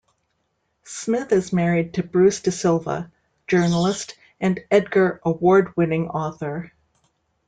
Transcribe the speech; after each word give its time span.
Smith 0.83 1.31
is 1.31 1.53
married 1.53 1.93
to 1.93 2.01
Bruce 2.01 2.39
DeSilva, 2.41 3.11
journalist 3.45 4.15
and 4.39 4.59
Edgar 4.71 5.21
Award-winning 5.23 6.07
author. 6.09 6.71